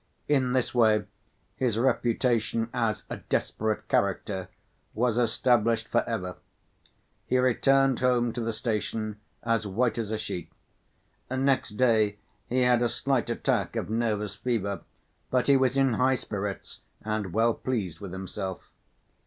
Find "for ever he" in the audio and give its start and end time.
5.89-7.37